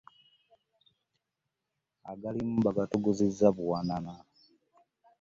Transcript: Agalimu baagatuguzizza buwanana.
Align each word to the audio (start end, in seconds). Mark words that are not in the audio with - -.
Agalimu 2.11 2.57
baagatuguzizza 2.65 3.47
buwanana. 3.57 4.13